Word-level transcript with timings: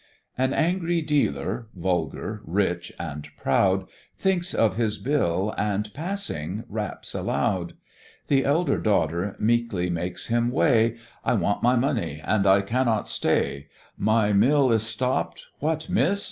An 0.35 0.51
angry 0.51 1.03
Dealer, 1.03 1.67
vulgar, 1.75 2.41
rich, 2.43 2.91
and 2.97 3.29
proud, 3.37 3.85
Thinks 4.17 4.51
of 4.55 4.75
his 4.75 4.97
bill, 4.97 5.53
and, 5.59 5.93
passing, 5.93 6.63
raps 6.67 7.13
aloud; 7.13 7.73
The 8.25 8.43
elder 8.43 8.79
daughter 8.79 9.35
meekly 9.37 9.91
makes 9.91 10.25
him 10.25 10.49
way 10.49 10.97
"I 11.23 11.35
want 11.35 11.61
my 11.61 11.75
money, 11.75 12.19
and 12.23 12.47
I 12.47 12.61
cannot 12.63 13.07
stay: 13.07 13.67
My 13.95 14.33
mill 14.33 14.71
is 14.71 14.81
stopp'd; 14.81 15.43
what, 15.59 15.87
Miss! 15.87 16.19